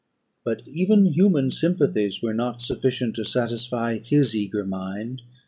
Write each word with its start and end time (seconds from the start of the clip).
But 0.43 0.63
even 0.67 1.05
human 1.05 1.51
sympathies 1.51 2.23
were 2.23 2.33
not 2.33 2.63
sufficient 2.63 3.15
to 3.17 3.23
satisfy 3.23 3.99
his 3.99 4.35
eager 4.35 4.65
mind. 4.65 5.21